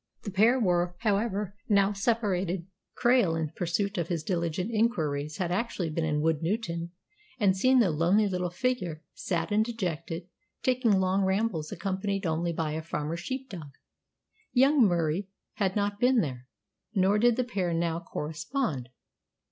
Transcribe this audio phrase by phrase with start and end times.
[0.23, 2.65] The pair were, however, now separated.
[2.97, 6.89] Krail, in pursuit of his diligent inquiries, had actually been in Woodnewton,
[7.39, 10.27] and seen the lonely little figure, sad and dejected,
[10.63, 13.73] taking long rambles accompanied only by a farmer's sheep dog.
[14.51, 16.47] Young Murie had not been there;
[16.95, 18.89] nor did the pair now correspond.